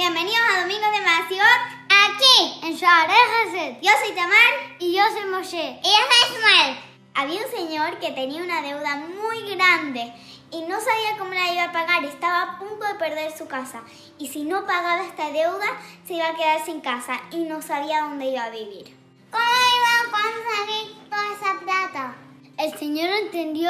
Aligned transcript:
Bienvenidos 0.00 0.40
a 0.48 0.60
Domingos 0.62 0.92
de 0.92 1.00
Masiot. 1.02 1.60
Aquí, 1.90 2.66
en 2.66 2.74
Sharejaset. 2.74 3.82
Yo 3.82 3.90
soy 4.02 4.14
Tamar. 4.14 4.54
Y 4.78 4.96
yo 4.96 5.02
soy 5.12 5.26
Moshe. 5.26 5.78
Y 5.84 5.88
yo 5.88 6.00
soy 6.08 6.36
Ismael. 6.36 6.78
Había 7.14 7.44
un 7.44 7.52
señor 7.52 7.98
que 7.98 8.12
tenía 8.12 8.42
una 8.42 8.62
deuda 8.62 8.96
muy 8.96 9.54
grande 9.54 10.10
y 10.50 10.62
no 10.62 10.80
sabía 10.80 11.18
cómo 11.18 11.34
la 11.34 11.52
iba 11.52 11.64
a 11.64 11.72
pagar. 11.72 12.02
Estaba 12.02 12.42
a 12.44 12.58
punto 12.58 12.86
de 12.86 12.94
perder 12.94 13.30
su 13.36 13.46
casa. 13.46 13.82
Y 14.16 14.28
si 14.28 14.44
no 14.44 14.66
pagaba 14.66 15.04
esta 15.04 15.30
deuda, 15.32 15.66
se 16.06 16.14
iba 16.14 16.28
a 16.28 16.34
quedar 16.34 16.64
sin 16.64 16.80
casa 16.80 17.20
y 17.30 17.40
no 17.40 17.60
sabía 17.60 18.00
dónde 18.00 18.24
iba 18.24 18.44
a 18.44 18.48
vivir. 18.48 18.96
¿Cómo 19.30 19.44
iba 19.44 20.00
a 20.00 20.22
conseguir 20.22 20.96
toda 21.10 21.34
esa 21.34 21.60
plata? 21.60 22.16
El 22.56 22.78
señor 22.78 23.10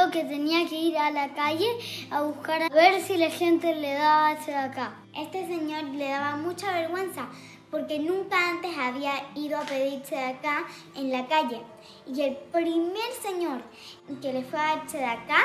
que 0.08 0.24
tenía 0.24 0.66
que 0.66 0.76
ir 0.76 0.96
a 0.96 1.10
la 1.10 1.34
calle 1.34 1.66
a 2.10 2.22
buscar 2.22 2.62
a 2.62 2.68
ver 2.68 3.02
si 3.02 3.16
la 3.16 3.30
gente 3.30 3.74
le 3.74 3.92
daba 3.94 4.34
de 4.34 4.54
acá. 4.54 4.94
Este 5.14 5.46
señor 5.46 5.84
le 5.84 6.08
daba 6.08 6.36
mucha 6.36 6.72
vergüenza 6.72 7.28
porque 7.70 7.98
nunca 7.98 8.36
antes 8.50 8.76
había 8.78 9.12
ido 9.34 9.58
a 9.58 9.62
pedirse 9.62 10.16
de 10.16 10.24
acá 10.24 10.64
en 10.96 11.12
la 11.12 11.26
calle. 11.26 11.60
Y 12.06 12.22
el 12.22 12.36
primer 12.36 13.12
señor 13.22 13.62
que 14.22 14.32
le 14.32 14.42
fue 14.42 14.58
a 14.58 14.76
darse 14.76 14.98
de 14.98 15.04
acá 15.04 15.40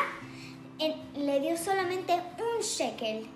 le 1.15 1.39
dio 1.39 1.57
solamente 1.57 2.13
un 2.13 2.61
shekel. 2.61 3.27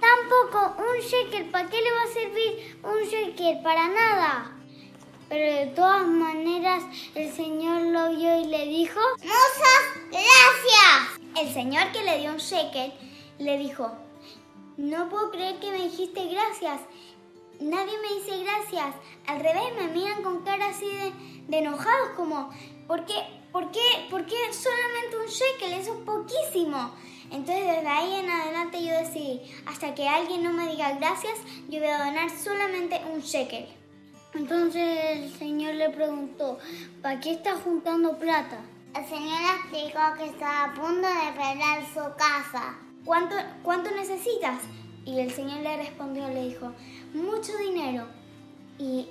Tampoco 0.00 0.76
un 0.78 1.00
shekel, 1.00 1.50
¿para 1.50 1.68
qué 1.68 1.76
le 1.76 1.90
va 1.90 2.02
a 2.02 2.12
servir 2.12 2.78
un 2.82 3.08
shekel? 3.08 3.62
Para 3.62 3.88
nada. 3.88 4.52
Pero 5.28 5.60
de 5.60 5.66
todas 5.74 6.06
maneras 6.06 6.55
el 7.14 7.32
Señor 7.32 7.82
lo 7.82 8.10
vio 8.10 8.40
y 8.40 8.44
le 8.46 8.66
dijo, 8.66 9.00
¡Muchas 9.18 10.10
gracias! 10.10 11.20
El 11.38 11.52
Señor 11.52 11.92
que 11.92 12.02
le 12.02 12.18
dio 12.18 12.30
un 12.30 12.38
shekel 12.38 12.92
le 13.38 13.58
dijo, 13.58 13.90
no 14.76 15.08
puedo 15.08 15.30
creer 15.30 15.58
que 15.58 15.70
me 15.70 15.84
dijiste 15.84 16.26
gracias. 16.26 16.80
Nadie 17.60 17.92
me 18.00 18.14
dice 18.20 18.42
gracias. 18.42 18.94
Al 19.26 19.40
revés, 19.40 19.74
me 19.78 19.88
miran 19.88 20.22
con 20.22 20.44
cara 20.44 20.68
así 20.68 20.86
de, 20.86 21.12
de 21.48 21.58
enojados 21.58 22.10
como, 22.16 22.50
¿por 22.86 23.04
qué, 23.06 23.14
por, 23.52 23.70
qué, 23.70 23.80
¿por 24.10 24.26
qué 24.26 24.36
solamente 24.52 25.16
un 25.18 25.26
shekel? 25.26 25.72
Eso 25.72 25.94
es 25.94 26.00
poquísimo. 26.00 26.92
Entonces 27.30 27.66
desde 27.66 27.88
ahí 27.88 28.14
en 28.14 28.30
adelante 28.30 28.84
yo 28.84 28.92
decidí, 28.92 29.40
hasta 29.66 29.94
que 29.94 30.08
alguien 30.08 30.42
no 30.42 30.52
me 30.52 30.68
diga 30.68 30.92
gracias, 30.92 31.38
yo 31.68 31.80
voy 31.80 31.88
a 31.88 32.04
donar 32.04 32.30
solamente 32.30 33.00
un 33.12 33.20
shekel. 33.20 33.66
Entonces 34.36 34.82
el 35.12 35.32
señor 35.38 35.74
le 35.76 35.88
preguntó, 35.90 36.58
¿para 37.00 37.18
qué 37.20 37.32
está 37.32 37.54
juntando 37.56 38.18
plata? 38.18 38.60
El 38.94 39.04
señor 39.06 39.38
explicó 39.60 40.00
que 40.18 40.26
estaba 40.26 40.64
a 40.64 40.74
punto 40.74 41.08
de 41.08 41.32
perder 41.32 41.86
su 41.86 42.16
casa. 42.16 42.76
¿Cuánto, 43.04 43.34
¿Cuánto 43.62 43.90
necesitas? 43.92 44.60
Y 45.06 45.20
el 45.20 45.30
señor 45.32 45.60
le 45.60 45.78
respondió, 45.78 46.28
le 46.28 46.48
dijo, 46.48 46.72
mucho 47.14 47.56
dinero. 47.56 48.06
Y, 48.78 49.08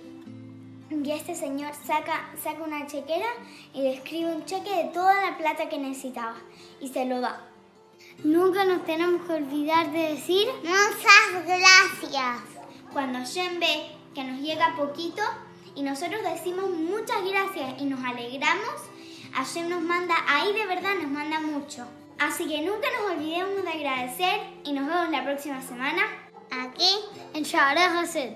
y 0.91 1.11
este 1.11 1.33
señor 1.33 1.73
saca, 1.73 2.29
saca 2.41 2.63
una 2.63 2.85
chequera 2.85 3.27
y 3.73 3.81
le 3.81 3.95
escribe 3.95 4.35
un 4.35 4.45
cheque 4.45 4.75
de 4.75 4.91
toda 4.91 5.31
la 5.31 5.37
plata 5.37 5.69
que 5.69 5.79
necesitaba 5.79 6.35
y 6.79 6.89
se 6.89 7.05
lo 7.05 7.19
da. 7.19 7.47
Nunca 8.23 8.63
nos 8.65 8.85
tenemos 8.85 9.25
que 9.25 9.33
olvidar 9.33 9.91
de 9.91 10.13
decir 10.13 10.47
muchas 10.63 11.45
gracias. 11.45 12.41
Cuando 12.93 13.19
Shem 13.25 13.59
ve 13.59 13.95
que 14.15 14.23
nos 14.23 14.39
llega 14.39 14.75
poquito 14.75 15.21
y 15.75 15.83
nosotros 15.83 16.21
decimos 16.23 16.69
muchas 16.69 17.17
gracias 17.23 17.81
y 17.81 17.85
nos 17.85 18.03
alegramos, 18.03 18.81
Hashem 19.33 19.69
nos 19.69 19.81
manda, 19.81 20.15
ahí 20.27 20.53
de 20.53 20.65
verdad 20.65 20.95
nos 21.01 21.11
manda 21.11 21.39
mucho. 21.41 21.85
Así 22.17 22.47
que 22.47 22.61
nunca 22.61 22.87
nos 22.97 23.11
olvidemos 23.11 23.63
de 23.63 23.69
agradecer 23.69 24.39
y 24.63 24.71
nos 24.71 24.87
vemos 24.87 25.09
la 25.09 25.23
próxima 25.25 25.61
semana 25.61 26.03
aquí 26.49 26.89
en 27.33 27.43
Shaarei 27.43 28.35